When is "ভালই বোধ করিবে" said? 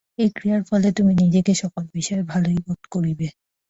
2.31-3.27